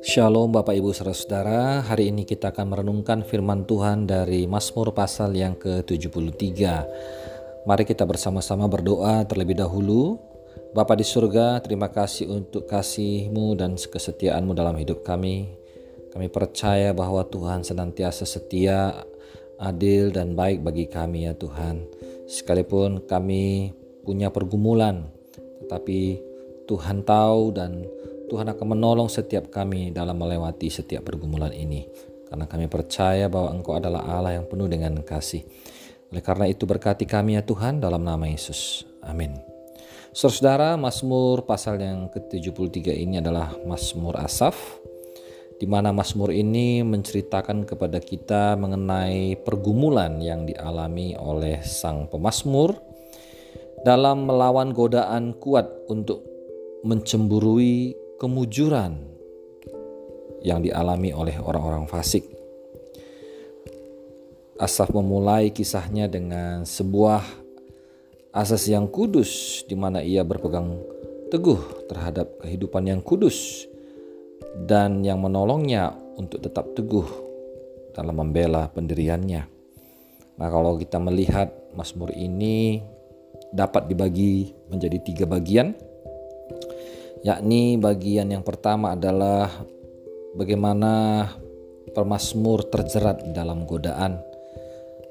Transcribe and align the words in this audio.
Shalom 0.00 0.48
Bapak 0.48 0.72
Ibu 0.72 0.96
Saudara-saudara, 0.96 1.84
hari 1.84 2.08
ini 2.08 2.24
kita 2.24 2.48
akan 2.48 2.72
merenungkan 2.72 3.20
firman 3.20 3.68
Tuhan 3.68 4.08
dari 4.08 4.48
Mazmur 4.48 4.96
pasal 4.96 5.36
yang 5.36 5.52
ke-73. 5.60 6.64
Mari 7.68 7.84
kita 7.84 8.08
bersama-sama 8.08 8.64
berdoa 8.72 9.28
terlebih 9.28 9.60
dahulu. 9.60 10.16
Bapa 10.72 10.96
di 10.96 11.04
surga, 11.04 11.60
terima 11.60 11.92
kasih 11.92 12.32
untuk 12.32 12.64
kasih-Mu 12.64 13.60
dan 13.60 13.76
kesetiaan-Mu 13.76 14.56
dalam 14.56 14.80
hidup 14.80 15.04
kami. 15.04 15.52
Kami 16.16 16.32
percaya 16.32 16.96
bahwa 16.96 17.20
Tuhan 17.28 17.60
senantiasa 17.60 18.24
setia, 18.24 19.04
adil 19.60 20.08
dan 20.08 20.32
baik 20.32 20.64
bagi 20.64 20.88
kami 20.88 21.28
ya 21.28 21.36
Tuhan. 21.36 21.84
Sekalipun 22.24 23.04
kami 23.04 23.76
punya 24.00 24.32
pergumulan, 24.32 25.15
tetapi 25.64 26.20
Tuhan 26.66 27.06
tahu 27.06 27.54
dan 27.54 27.86
Tuhan 28.26 28.50
akan 28.50 28.66
menolong 28.74 29.06
setiap 29.06 29.48
kami 29.54 29.94
dalam 29.94 30.18
melewati 30.18 30.66
setiap 30.66 31.06
pergumulan 31.06 31.54
ini. 31.54 31.86
Karena 32.26 32.50
kami 32.50 32.66
percaya 32.66 33.30
bahwa 33.30 33.54
Engkau 33.54 33.78
adalah 33.78 34.02
Allah 34.02 34.42
yang 34.42 34.50
penuh 34.50 34.66
dengan 34.66 34.98
kasih. 35.06 35.46
Oleh 36.10 36.22
karena 36.22 36.50
itu 36.50 36.66
berkati 36.66 37.06
kami 37.06 37.38
ya 37.38 37.42
Tuhan 37.46 37.78
dalam 37.78 38.02
nama 38.02 38.26
Yesus. 38.26 38.82
Amin. 39.06 39.38
Saudara, 40.10 40.74
Mazmur 40.74 41.46
pasal 41.46 41.78
yang 41.78 42.10
ke-73 42.10 42.98
ini 42.98 43.22
adalah 43.22 43.54
Mazmur 43.62 44.18
Asaf 44.18 44.82
di 45.56 45.64
mana 45.64 45.88
Mazmur 45.92 46.32
ini 46.36 46.84
menceritakan 46.84 47.64
kepada 47.64 47.96
kita 47.96 48.60
mengenai 48.60 49.40
pergumulan 49.40 50.20
yang 50.20 50.44
dialami 50.44 51.16
oleh 51.16 51.64
sang 51.64 52.08
pemazmur 52.12 52.76
dalam 53.86 54.26
melawan 54.26 54.74
godaan 54.74 55.38
kuat 55.38 55.86
untuk 55.86 56.26
mencemburui 56.82 57.94
kemujuran 58.18 58.98
yang 60.42 60.58
dialami 60.58 61.14
oleh 61.14 61.38
orang-orang 61.38 61.86
fasik. 61.86 62.26
Asaf 64.58 64.90
memulai 64.90 65.54
kisahnya 65.54 66.10
dengan 66.10 66.66
sebuah 66.66 67.22
asas 68.34 68.66
yang 68.66 68.90
kudus 68.90 69.62
di 69.70 69.78
mana 69.78 70.02
ia 70.02 70.26
berpegang 70.26 70.82
teguh 71.30 71.86
terhadap 71.86 72.42
kehidupan 72.42 72.90
yang 72.90 72.98
kudus 73.06 73.70
dan 74.66 75.06
yang 75.06 75.22
menolongnya 75.22 75.94
untuk 76.18 76.42
tetap 76.42 76.74
teguh 76.74 77.06
dalam 77.94 78.18
membela 78.18 78.66
pendiriannya. 78.66 79.46
Nah, 80.42 80.48
kalau 80.50 80.74
kita 80.74 80.98
melihat 80.98 81.54
Mazmur 81.78 82.10
ini 82.12 82.95
dapat 83.56 83.88
dibagi 83.88 84.52
menjadi 84.68 85.00
tiga 85.00 85.24
bagian 85.24 85.72
yakni 87.26 87.74
bagian 87.74 88.30
yang 88.30 88.46
pertama 88.46 88.94
adalah 88.94 89.50
bagaimana 90.38 91.26
pemazmur 91.90 92.70
terjerat 92.70 93.34
dalam 93.34 93.66
godaan. 93.66 94.22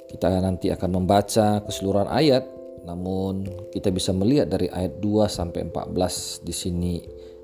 Kita 0.08 0.32
nanti 0.40 0.72
akan 0.72 0.90
membaca 1.02 1.60
keseluruhan 1.66 2.08
ayat, 2.08 2.48
namun 2.88 3.44
kita 3.74 3.92
bisa 3.92 4.16
melihat 4.16 4.48
dari 4.48 4.72
ayat 4.72 5.02
2 5.04 5.28
sampai 5.28 5.68
14 5.68 6.46
di 6.46 6.54
sini 6.56 6.96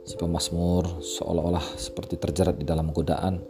si 0.08 0.16
pemazmur 0.16 1.04
seolah-olah 1.04 1.76
seperti 1.76 2.16
terjerat 2.16 2.56
di 2.56 2.64
dalam 2.64 2.96
godaan. 2.96 3.44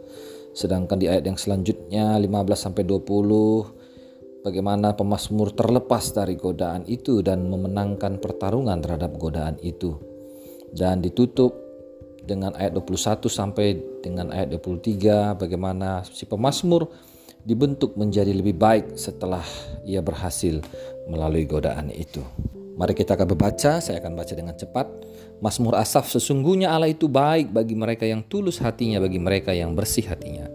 Sedangkan 0.52 0.98
di 0.98 1.06
ayat 1.06 1.24
yang 1.28 1.38
selanjutnya 1.38 2.18
15 2.18 2.28
sampai 2.56 2.82
20 2.82 3.81
bagaimana 4.42 4.98
pemazmur 4.98 5.54
terlepas 5.54 6.10
dari 6.14 6.34
godaan 6.34 6.82
itu 6.90 7.22
dan 7.22 7.46
memenangkan 7.46 8.18
pertarungan 8.18 8.82
terhadap 8.82 9.14
godaan 9.16 9.56
itu 9.62 9.96
dan 10.74 10.98
ditutup 10.98 11.54
dengan 12.22 12.54
ayat 12.54 12.74
21 12.78 13.26
sampai 13.26 13.66
dengan 14.02 14.30
ayat 14.30 14.54
23 14.54 15.38
bagaimana 15.38 16.06
si 16.06 16.26
pemazmur 16.26 16.90
dibentuk 17.42 17.98
menjadi 17.98 18.30
lebih 18.30 18.54
baik 18.54 18.94
setelah 18.94 19.42
ia 19.82 19.98
berhasil 19.98 20.62
melalui 21.10 21.42
godaan 21.42 21.90
itu. 21.90 22.22
Mari 22.78 22.94
kita 22.96 23.18
akan 23.18 23.36
membaca, 23.36 23.82
saya 23.82 23.98
akan 24.00 24.14
baca 24.16 24.32
dengan 24.32 24.54
cepat. 24.56 24.86
Mazmur 25.42 25.74
Asaf 25.74 26.06
sesungguhnya 26.08 26.70
Allah 26.70 26.88
itu 26.88 27.10
baik 27.10 27.50
bagi 27.50 27.74
mereka 27.74 28.06
yang 28.06 28.22
tulus 28.24 28.62
hatinya, 28.62 29.02
bagi 29.02 29.18
mereka 29.18 29.50
yang 29.50 29.74
bersih 29.74 30.06
hatinya. 30.06 30.46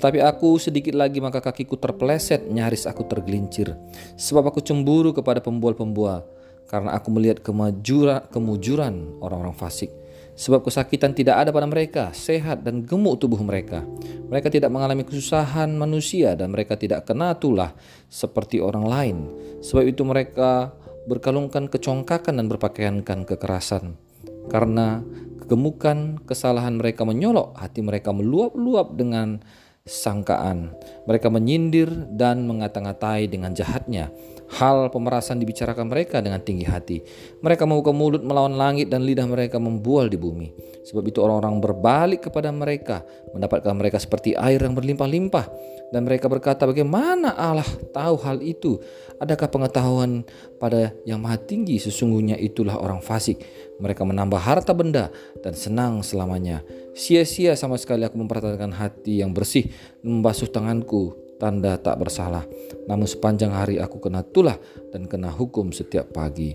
Tetapi 0.00 0.24
aku 0.24 0.56
sedikit 0.56 0.96
lagi 0.96 1.20
maka 1.20 1.44
kakiku 1.44 1.76
terpeleset, 1.76 2.48
nyaris 2.48 2.88
aku 2.88 3.04
tergelincir. 3.04 3.76
Sebab 4.16 4.48
aku 4.48 4.64
cemburu 4.64 5.12
kepada 5.12 5.44
pembual-pembual 5.44 6.24
karena 6.64 6.96
aku 6.96 7.12
melihat 7.12 7.44
kemajuran, 7.44 8.24
kemujuran 8.32 9.20
orang-orang 9.20 9.52
fasik. 9.52 9.92
Sebab 10.40 10.64
kesakitan 10.64 11.12
tidak 11.12 11.36
ada 11.44 11.52
pada 11.52 11.68
mereka, 11.68 12.16
sehat 12.16 12.64
dan 12.64 12.80
gemuk 12.88 13.20
tubuh 13.20 13.44
mereka. 13.44 13.84
Mereka 14.32 14.48
tidak 14.48 14.72
mengalami 14.72 15.04
kesusahan 15.04 15.68
manusia 15.76 16.32
dan 16.32 16.48
mereka 16.48 16.80
tidak 16.80 17.04
kena 17.04 17.36
tulah 17.36 17.76
seperti 18.08 18.56
orang 18.56 18.88
lain. 18.88 19.16
Sebab 19.60 19.84
itu 19.84 20.00
mereka 20.00 20.72
berkalungkan 21.04 21.68
kecongkakan 21.68 22.40
dan 22.40 22.48
berpakaiankan 22.48 23.28
kekerasan. 23.28 24.00
Karena 24.48 25.04
kegemukan 25.44 26.24
kesalahan 26.24 26.80
mereka 26.80 27.04
menyolok, 27.04 27.60
hati 27.60 27.84
mereka 27.84 28.16
meluap-luap 28.16 28.96
dengan 28.96 29.44
sangkaan. 29.84 30.74
Mereka 31.08 31.32
menyindir 31.32 31.88
dan 32.12 32.44
mengata-ngatai 32.46 33.26
dengan 33.30 33.56
jahatnya. 33.56 34.12
Hal 34.50 34.90
pemerasan 34.90 35.38
dibicarakan 35.38 35.86
mereka 35.86 36.18
dengan 36.18 36.42
tinggi 36.42 36.66
hati. 36.66 36.98
Mereka 37.38 37.70
membuka 37.70 37.94
mulut 37.94 38.26
melawan 38.26 38.58
langit 38.58 38.90
dan 38.90 39.06
lidah 39.06 39.22
mereka 39.30 39.62
membual 39.62 40.10
di 40.10 40.18
bumi. 40.18 40.50
Sebab 40.82 41.06
itu 41.06 41.22
orang-orang 41.22 41.62
berbalik 41.62 42.26
kepada 42.26 42.50
mereka, 42.50 43.06
mendapatkan 43.30 43.70
mereka 43.78 44.02
seperti 44.02 44.34
air 44.34 44.58
yang 44.58 44.74
berlimpah-limpah. 44.74 45.46
Dan 45.94 46.02
mereka 46.02 46.26
berkata, 46.26 46.66
bagaimana 46.66 47.34
Allah 47.38 47.66
tahu 47.94 48.18
hal 48.26 48.42
itu? 48.42 48.82
Adakah 49.22 49.46
pengetahuan 49.50 50.26
pada 50.58 50.94
yang 51.06 51.22
maha 51.22 51.38
tinggi? 51.38 51.78
Sesungguhnya 51.78 52.34
itulah 52.34 52.74
orang 52.74 52.98
fasik. 52.98 53.38
Mereka 53.78 54.02
menambah 54.02 54.38
harta 54.38 54.74
benda 54.74 55.14
dan 55.46 55.54
senang 55.54 56.02
selamanya. 56.02 56.66
Sia-sia 56.98 57.54
sama 57.54 57.78
sekali 57.78 58.02
aku 58.02 58.18
memperhatikan 58.18 58.74
hati 58.74 59.22
yang 59.22 59.30
bersih, 59.30 59.70
membasuh 60.02 60.50
tanganku 60.50 61.29
tanda 61.40 61.80
tak 61.80 61.96
bersalah. 61.96 62.44
Namun 62.84 63.08
sepanjang 63.08 63.56
hari 63.56 63.80
aku 63.80 63.96
kena 63.96 64.20
tulah 64.20 64.60
dan 64.92 65.08
kena 65.08 65.32
hukum 65.32 65.72
setiap 65.72 66.12
pagi. 66.12 66.52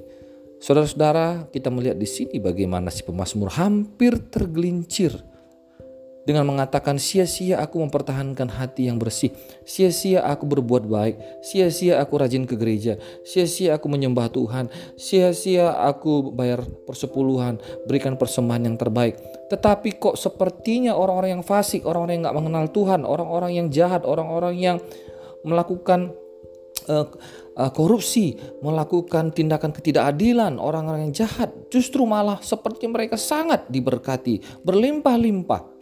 Saudara-saudara, 0.62 1.50
kita 1.50 1.74
melihat 1.74 1.98
di 1.98 2.08
sini 2.08 2.38
bagaimana 2.40 2.94
si 2.94 3.02
pemazmur 3.02 3.52
hampir 3.58 4.16
tergelincir 4.32 5.35
dengan 6.26 6.50
mengatakan 6.50 6.98
sia-sia 6.98 7.62
aku 7.62 7.80
mempertahankan 7.86 8.50
hati 8.50 8.90
yang 8.90 8.98
bersih, 8.98 9.30
sia-sia 9.62 10.26
aku 10.26 10.50
berbuat 10.50 10.90
baik, 10.90 11.16
sia-sia 11.46 12.02
aku 12.02 12.18
rajin 12.18 12.50
ke 12.50 12.58
gereja, 12.58 12.98
sia-sia 13.22 13.78
aku 13.78 13.86
menyembah 13.86 14.34
Tuhan, 14.34 14.68
sia-sia 14.98 15.72
aku 15.86 16.34
bayar 16.34 16.66
persepuluhan, 16.90 17.62
berikan 17.86 18.18
persembahan 18.18 18.74
yang 18.74 18.78
terbaik. 18.82 19.22
Tetapi 19.54 20.02
kok 20.02 20.18
sepertinya 20.18 20.98
orang-orang 20.98 21.40
yang 21.40 21.46
fasik, 21.46 21.86
orang-orang 21.86 22.20
yang 22.20 22.24
nggak 22.26 22.38
mengenal 22.42 22.66
Tuhan, 22.74 23.02
orang-orang 23.06 23.52
yang 23.54 23.68
jahat, 23.70 24.02
orang-orang 24.02 24.58
yang 24.58 24.78
melakukan 25.46 26.10
uh, 26.90 27.06
uh, 27.54 27.72
korupsi, 27.72 28.34
melakukan 28.66 29.30
tindakan 29.30 29.70
ketidakadilan, 29.70 30.58
orang-orang 30.58 31.10
yang 31.10 31.14
jahat, 31.14 31.54
justru 31.70 32.02
malah 32.10 32.42
seperti 32.42 32.90
mereka 32.90 33.14
sangat 33.14 33.70
diberkati, 33.70 34.42
berlimpah-limpah 34.66 35.75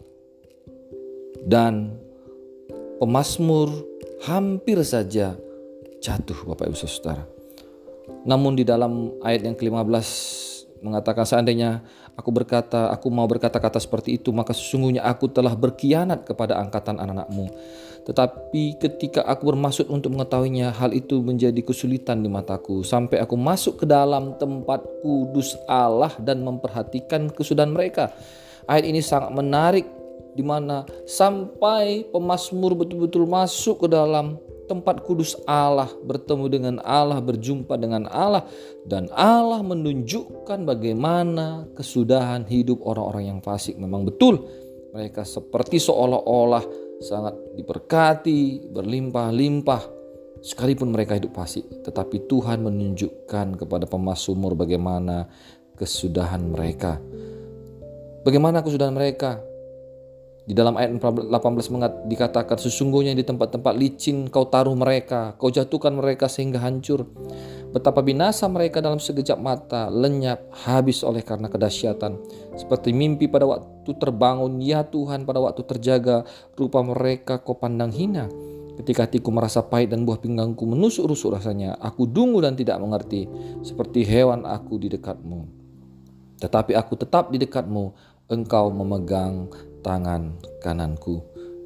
dan 1.44 2.00
pemazmur 3.00 3.70
hampir 4.24 4.80
saja 4.88 5.36
jatuh 6.00 6.40
Bapak 6.48 6.72
Ibu 6.72 6.78
Saudara. 6.80 7.24
Namun 8.24 8.56
di 8.56 8.64
dalam 8.64 9.20
ayat 9.24 9.48
yang 9.48 9.56
ke-15 9.56 10.08
mengatakan 10.84 11.24
seandainya 11.24 11.84
aku 12.20 12.29
berkata, 12.35 12.91
aku 12.91 13.08
mau 13.08 13.23
berkata-kata 13.28 13.79
seperti 13.79 14.20
itu, 14.20 14.35
maka 14.35 14.52
sesungguhnya 14.52 15.03
aku 15.03 15.32
telah 15.32 15.56
berkhianat 15.56 16.28
kepada 16.28 16.59
angkatan 16.59 17.00
anak-anakmu. 17.00 17.47
Tetapi 18.03 18.84
ketika 18.84 19.23
aku 19.23 19.56
bermaksud 19.56 19.88
untuk 19.88 20.12
mengetahuinya, 20.12 20.76
hal 20.76 20.91
itu 20.91 21.23
menjadi 21.23 21.64
kesulitan 21.64 22.20
di 22.20 22.28
mataku. 22.28 22.84
Sampai 22.84 23.23
aku 23.23 23.40
masuk 23.40 23.84
ke 23.84 23.85
dalam 23.88 24.35
tempat 24.35 24.84
kudus 25.00 25.56
Allah 25.72 26.12
dan 26.20 26.44
memperhatikan 26.44 27.32
kesudahan 27.32 27.72
mereka. 27.72 28.12
Ayat 28.67 28.91
ini 28.91 29.00
sangat 29.00 29.32
menarik 29.32 29.88
di 30.34 30.44
mana 30.46 30.85
sampai 31.06 32.09
pemazmur 32.09 32.74
betul-betul 32.78 33.26
masuk 33.30 33.85
ke 33.85 33.88
dalam 33.90 34.38
tempat 34.66 35.03
kudus 35.03 35.38
Allah, 35.44 35.91
bertemu 36.03 36.46
dengan 36.47 36.76
Allah, 36.82 37.20
berjumpa 37.20 37.76
dengan 37.76 38.08
Allah, 38.09 38.47
dan 38.88 39.12
Allah 39.14 39.59
menunjukkan 39.62 40.64
bagaimana 40.64 41.68
kesudahan 41.76 42.47
hidup 42.47 42.80
orang-orang 42.82 43.30
yang 43.35 43.40
fasik. 43.44 43.76
Memang 43.76 44.08
betul, 44.08 44.47
mereka 44.96 45.28
seperti 45.28 45.78
seolah-olah 45.84 46.64
sangat 47.03 47.36
diberkati, 47.59 48.72
berlimpah-limpah, 48.72 49.82
sekalipun 50.40 50.96
mereka 50.96 51.20
hidup 51.20 51.36
fasik. 51.36 51.68
Tetapi 51.84 52.28
Tuhan 52.32 52.64
menunjukkan 52.64 53.59
kepada 53.59 53.86
pemazmur 53.86 54.56
bagaimana 54.56 55.28
kesudahan 55.76 56.50
mereka. 56.52 57.00
Bagaimana 58.24 58.64
kesudahan 58.64 58.96
mereka? 58.96 59.44
Di 60.43 60.51
dalam 60.51 60.75
ayat 60.75 60.99
18 60.99 61.31
dikatakan 62.11 62.59
sesungguhnya 62.59 63.16
di 63.16 63.23
tempat-tempat 63.23 63.79
licin 63.79 64.28
kau 64.28 64.51
taruh 64.51 64.75
mereka, 64.75 65.40
kau 65.40 65.47
jatuhkan 65.47 65.95
mereka 65.95 66.28
sehingga 66.28 66.59
hancur. 66.59 67.07
Betapa 67.72 68.03
binasa 68.03 68.51
mereka 68.51 68.84
dalam 68.84 68.99
sekejap 68.99 69.40
mata, 69.40 69.87
lenyap, 69.87 70.51
habis 70.67 70.99
oleh 71.01 71.23
karena 71.23 71.47
kedahsyatan. 71.47 72.19
Seperti 72.59 72.91
mimpi 72.91 73.31
pada 73.31 73.47
waktu 73.47 73.91
terbangun, 73.95 74.59
ya 74.59 74.84
Tuhan 74.84 75.23
pada 75.23 75.40
waktu 75.40 75.63
terjaga, 75.63 76.28
rupa 76.59 76.84
mereka 76.84 77.40
kau 77.40 77.55
pandang 77.55 77.95
hina. 77.95 78.28
Ketika 78.84 79.07
hatiku 79.07 79.31
merasa 79.31 79.63
pahit 79.63 79.95
dan 79.95 80.03
buah 80.03 80.19
pinggangku 80.19 80.67
menusuk 80.67 81.07
rusuk 81.07 81.40
rasanya, 81.40 81.79
aku 81.79 82.03
dungu 82.03 82.43
dan 82.43 82.59
tidak 82.59 82.84
mengerti, 82.84 83.31
seperti 83.63 84.03
hewan 84.03 84.43
aku 84.43 84.75
di 84.75 84.91
dekatmu. 84.91 85.63
Tetapi 86.43 86.75
aku 86.75 86.99
tetap 86.99 87.31
di 87.31 87.40
dekatmu, 87.40 88.13
engkau 88.31 88.72
memegang 88.72 89.52
tangan 89.84 90.40
kananku. 90.64 91.23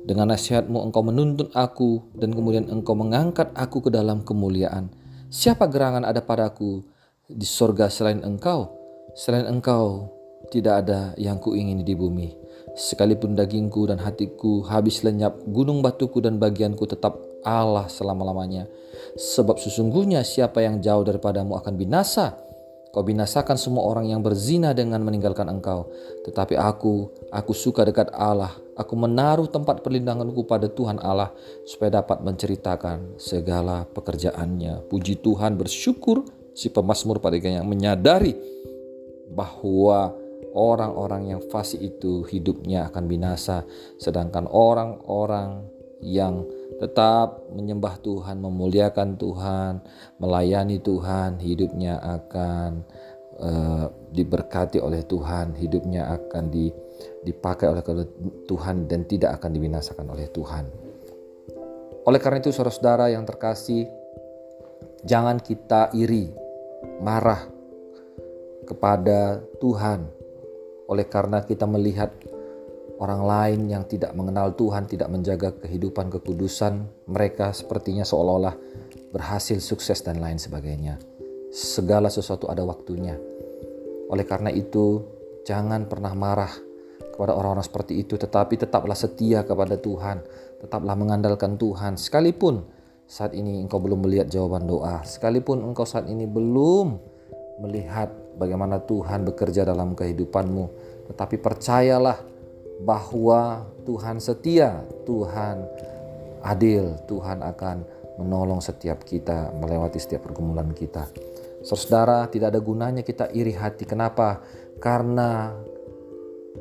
Dengan 0.07 0.31
nasihatmu 0.31 0.88
engkau 0.88 1.04
menuntun 1.04 1.51
aku 1.51 2.15
dan 2.15 2.31
kemudian 2.31 2.71
engkau 2.71 2.95
mengangkat 2.95 3.51
aku 3.54 3.83
ke 3.83 3.89
dalam 3.92 4.24
kemuliaan. 4.24 4.88
Siapa 5.27 5.68
gerangan 5.68 6.07
ada 6.07 6.24
padaku 6.24 6.88
di 7.27 7.44
sorga 7.44 7.92
selain 7.92 8.24
engkau? 8.24 8.71
Selain 9.19 9.44
engkau 9.44 10.07
tidak 10.48 10.88
ada 10.88 11.12
yang 11.19 11.44
kuingini 11.44 11.83
di 11.83 11.92
bumi. 11.92 12.31
Sekalipun 12.77 13.36
dagingku 13.36 13.89
dan 13.89 14.00
hatiku 14.00 14.63
habis 14.63 15.03
lenyap, 15.03 15.44
gunung 15.50 15.83
batuku 15.83 16.24
dan 16.24 16.39
bagianku 16.39 16.88
tetap 16.88 17.19
Allah 17.44 17.92
selama-lamanya. 17.92 18.69
Sebab 19.19 19.60
sesungguhnya 19.60 20.24
siapa 20.24 20.63
yang 20.63 20.80
jauh 20.80 21.03
daripadamu 21.03 21.60
akan 21.60 21.74
binasa 21.75 22.47
Kau 22.95 23.04
binasakan 23.04 23.60
semua 23.60 23.84
orang 23.84 24.07
yang 24.07 24.24
berzina 24.24 24.72
dengan 24.72 25.04
meninggalkan 25.04 25.48
engkau. 25.51 25.92
Tetapi 26.24 26.56
aku, 26.56 27.12
aku 27.30 27.51
suka 27.51 27.84
dekat 27.84 28.10
Allah. 28.16 28.56
Aku 28.78 28.94
menaruh 28.95 29.50
tempat 29.50 29.81
perlindunganku 29.81 30.45
pada 30.45 30.69
Tuhan 30.69 31.01
Allah 31.01 31.34
supaya 31.66 32.01
dapat 32.01 32.24
menceritakan 32.24 33.19
segala 33.19 33.86
pekerjaannya. 33.89 34.88
Puji 34.88 35.19
Tuhan 35.19 35.57
bersyukur 35.57 36.24
si 36.57 36.74
pemazmur 36.74 37.22
pada 37.22 37.38
yang 37.38 37.68
menyadari 37.68 38.34
bahwa 39.30 40.16
orang-orang 40.56 41.38
yang 41.38 41.42
fasik 41.54 41.81
itu 41.84 42.25
hidupnya 42.25 42.89
akan 42.89 43.04
binasa. 43.06 43.68
Sedangkan 44.01 44.50
orang-orang 44.50 45.68
yang 46.01 46.45
tetap 46.75 47.48
menyembah 47.56 47.96
Tuhan, 48.04 48.44
memuliakan 48.44 49.16
Tuhan, 49.16 49.74
melayani 50.19 50.84
Tuhan, 50.84 51.40
hidupnya 51.40 51.98
akan 51.98 52.84
uh, 53.40 53.86
diberkati 54.12 54.84
oleh 54.84 55.02
Tuhan, 55.08 55.56
hidupnya 55.56 56.12
akan 56.12 56.52
di, 56.52 56.69
dipakai 57.24 57.72
oleh 57.72 57.84
Tuhan 58.46 58.86
dan 58.92 59.08
tidak 59.08 59.42
akan 59.42 59.52
dibinasakan 59.56 60.08
oleh 60.12 60.28
Tuhan. 60.30 60.66
Oleh 62.08 62.19
karena 62.24 62.40
itu 62.40 62.52
saudara-saudara 62.52 63.12
yang 63.12 63.28
terkasih, 63.28 63.88
jangan 65.04 65.40
kita 65.40 65.92
iri, 65.96 66.31
marah 67.04 67.48
kepada 68.68 69.40
Tuhan 69.63 70.08
oleh 70.88 71.06
karena 71.08 71.44
kita 71.44 71.68
melihat 71.68 72.12
orang 72.98 73.22
lain 73.24 73.60
yang 73.70 73.84
tidak 73.86 74.14
mengenal 74.18 74.54
Tuhan, 74.58 74.90
tidak 74.90 75.10
menjaga 75.14 75.54
kehidupan 75.54 76.10
kekudusan, 76.10 77.06
mereka 77.10 77.54
sepertinya 77.54 78.02
seolah-olah 78.02 78.56
berhasil 79.14 79.62
sukses 79.62 80.02
dan 80.02 80.20
lain 80.20 80.42
sebagainya. 80.42 80.98
Segala 81.54 82.10
sesuatu 82.12 82.50
ada 82.50 82.66
waktunya. 82.66 83.16
Oleh 84.10 84.26
karena 84.26 84.50
itu, 84.50 85.04
jangan 85.46 85.86
pernah 85.86 86.12
marah 86.18 86.52
kepada 87.14 87.34
orang-orang 87.34 87.66
seperti 87.66 88.02
itu, 88.02 88.18
tetapi 88.18 88.62
tetaplah 88.62 88.98
setia 88.98 89.42
kepada 89.42 89.78
Tuhan, 89.78 90.22
tetaplah 90.62 90.94
mengandalkan 90.94 91.58
Tuhan, 91.58 91.98
sekalipun 91.98 92.66
saat 93.08 93.32
ini 93.34 93.64
engkau 93.64 93.80
belum 93.80 94.04
melihat 94.04 94.28
jawaban 94.28 94.68
doa, 94.68 95.02
sekalipun 95.08 95.64
engkau 95.64 95.88
saat 95.88 96.12
ini 96.12 96.28
belum 96.28 97.00
melihat 97.64 98.12
bagaimana 98.38 98.84
Tuhan 98.86 99.26
bekerja 99.26 99.66
dalam 99.66 99.98
kehidupanmu, 99.98 100.66
tetapi 101.10 101.42
percayalah 101.42 102.37
bahwa 102.81 103.65
Tuhan 103.88 104.21
setia, 104.21 104.85
Tuhan 105.07 105.65
adil, 106.45 106.94
Tuhan 107.09 107.41
akan 107.41 107.77
menolong 108.18 108.62
setiap 108.62 109.06
kita 109.06 109.53
melewati 109.57 109.97
setiap 110.01 110.25
pergumulan 110.29 110.74
kita. 110.74 111.06
Saudara, 111.65 112.25
tidak 112.29 112.53
ada 112.53 112.62
gunanya 112.62 113.01
kita 113.01 113.29
iri 113.33 113.53
hati. 113.53 113.85
Kenapa? 113.85 114.41
Karena 114.77 115.53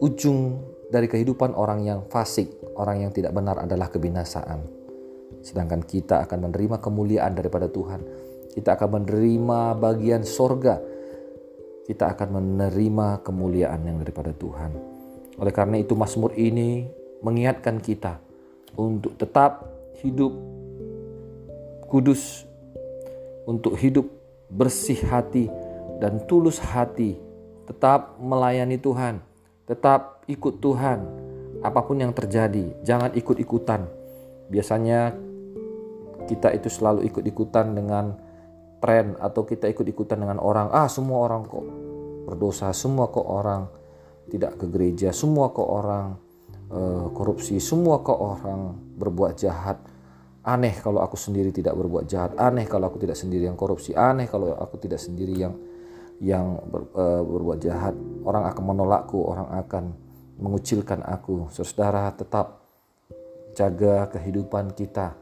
ujung 0.00 0.60
dari 0.88 1.08
kehidupan 1.08 1.52
orang 1.56 1.84
yang 1.84 2.00
fasik, 2.08 2.48
orang 2.76 3.08
yang 3.08 3.12
tidak 3.12 3.32
benar 3.32 3.60
adalah 3.60 3.92
kebinasaan. 3.92 4.60
Sedangkan 5.44 5.84
kita 5.84 6.24
akan 6.26 6.50
menerima 6.50 6.80
kemuliaan 6.80 7.32
daripada 7.36 7.68
Tuhan. 7.68 8.00
Kita 8.56 8.76
akan 8.76 9.02
menerima 9.02 9.76
bagian 9.76 10.24
sorga. 10.24 10.80
Kita 11.86 12.10
akan 12.16 12.40
menerima 12.40 13.22
kemuliaan 13.22 13.84
yang 13.84 14.00
daripada 14.00 14.34
Tuhan. 14.34 14.95
Oleh 15.36 15.52
karena 15.52 15.76
itu 15.76 15.92
Mazmur 15.92 16.32
ini 16.36 16.88
mengingatkan 17.20 17.80
kita 17.80 18.20
untuk 18.76 19.16
tetap 19.20 19.68
hidup 20.00 20.32
kudus, 21.88 22.44
untuk 23.48 23.76
hidup 23.76 24.08
bersih 24.52 25.00
hati 25.06 25.48
dan 26.00 26.24
tulus 26.28 26.60
hati, 26.60 27.16
tetap 27.68 28.16
melayani 28.20 28.76
Tuhan, 28.80 29.20
tetap 29.64 30.24
ikut 30.28 30.60
Tuhan. 30.60 31.24
Apa 31.64 31.82
pun 31.82 31.98
yang 31.98 32.12
terjadi, 32.12 32.76
jangan 32.84 33.16
ikut-ikutan. 33.16 33.88
Biasanya 34.52 35.16
kita 36.28 36.52
itu 36.52 36.68
selalu 36.68 37.08
ikut-ikutan 37.08 37.72
dengan 37.72 38.14
tren 38.78 39.16
atau 39.16 39.42
kita 39.48 39.66
ikut-ikutan 39.72 40.20
dengan 40.20 40.38
orang. 40.38 40.68
Ah, 40.70 40.86
semua 40.86 41.24
orang 41.24 41.48
kok 41.48 41.64
berdosa, 42.28 42.70
semua 42.76 43.08
kok 43.08 43.24
orang 43.24 43.75
tidak 44.36 44.60
ke 44.60 44.68
gereja, 44.68 45.08
semua 45.16 45.48
kok 45.50 45.64
orang 45.64 46.14
uh, 46.68 47.08
korupsi, 47.16 47.56
semua 47.56 48.04
kok 48.04 48.20
orang 48.20 48.76
berbuat 49.00 49.34
jahat. 49.40 49.80
Aneh 50.46 50.78
kalau 50.78 51.02
aku 51.02 51.18
sendiri 51.18 51.50
tidak 51.50 51.74
berbuat 51.74 52.06
jahat, 52.06 52.38
aneh 52.38 52.70
kalau 52.70 52.86
aku 52.86 53.02
tidak 53.02 53.18
sendiri 53.18 53.50
yang 53.50 53.58
korupsi, 53.58 53.96
aneh 53.98 54.30
kalau 54.30 54.54
aku 54.54 54.78
tidak 54.78 55.02
sendiri 55.02 55.34
yang 55.34 55.58
yang 56.22 56.62
ber, 56.70 56.86
uh, 56.94 57.24
berbuat 57.24 57.58
jahat. 57.58 57.96
Orang 58.22 58.46
akan 58.46 58.62
menolakku, 58.62 59.18
orang 59.26 59.50
akan 59.58 59.84
mengucilkan 60.38 61.02
aku. 61.02 61.50
Saudara 61.50 62.12
tetap 62.14 62.62
jaga 63.56 64.12
kehidupan 64.12 64.76
kita. 64.76 65.16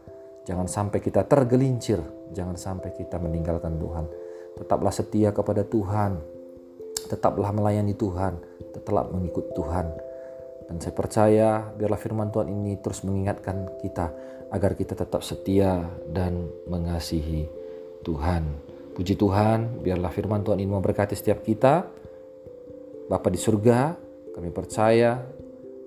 Jangan 0.44 0.68
sampai 0.68 1.00
kita 1.00 1.24
tergelincir, 1.24 2.04
jangan 2.36 2.60
sampai 2.60 2.92
kita 2.92 3.16
meninggalkan 3.16 3.80
Tuhan. 3.80 4.04
Tetaplah 4.60 4.92
setia 4.92 5.32
kepada 5.32 5.64
Tuhan, 5.64 6.20
tetaplah 7.06 7.50
melayani 7.54 7.94
Tuhan, 7.94 8.40
tetap 8.72 9.12
mengikut 9.12 9.52
Tuhan. 9.54 9.86
Dan 10.64 10.80
saya 10.80 10.94
percaya 10.96 11.48
biarlah 11.76 12.00
firman 12.00 12.32
Tuhan 12.32 12.48
ini 12.48 12.80
terus 12.80 13.04
mengingatkan 13.04 13.78
kita 13.84 14.10
agar 14.48 14.72
kita 14.78 14.96
tetap 14.96 15.20
setia 15.20 15.84
dan 16.08 16.48
mengasihi 16.70 17.44
Tuhan. 18.00 18.48
Puji 18.94 19.18
Tuhan, 19.18 19.82
biarlah 19.82 20.08
firman 20.14 20.46
Tuhan 20.46 20.62
ini 20.62 20.70
memberkati 20.70 21.18
setiap 21.18 21.42
kita. 21.42 21.84
Bapa 23.10 23.28
di 23.28 23.36
surga, 23.36 23.92
kami 24.32 24.48
percaya 24.54 25.20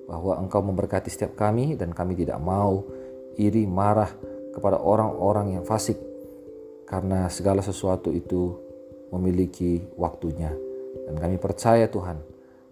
bahwa 0.06 0.40
Engkau 0.40 0.62
memberkati 0.62 1.10
setiap 1.10 1.34
kami 1.36 1.76
dan 1.76 1.92
kami 1.92 2.14
tidak 2.16 2.38
mau 2.40 2.86
iri 3.40 3.66
marah 3.66 4.12
kepada 4.56 4.80
orang-orang 4.82 5.60
yang 5.60 5.64
fasik 5.64 6.00
karena 6.88 7.28
segala 7.28 7.60
sesuatu 7.60 8.10
itu 8.10 8.56
memiliki 9.12 9.84
waktunya. 10.00 10.52
Dan 11.06 11.16
kami 11.22 11.38
percaya 11.38 11.86
Tuhan 11.86 12.18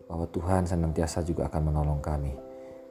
bahwa 0.09 0.25
Tuhan 0.29 0.65
senantiasa 0.65 1.21
juga 1.21 1.45
akan 1.49 1.61
menolong 1.69 2.01
kami 2.01 2.33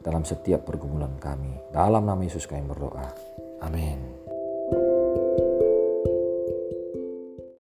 dalam 0.04 0.22
setiap 0.22 0.62
pergumulan 0.68 1.18
kami. 1.18 1.58
Dalam 1.74 2.06
nama 2.06 2.20
Yesus 2.22 2.46
kami 2.46 2.62
berdoa. 2.68 3.08
Amin. 3.64 4.13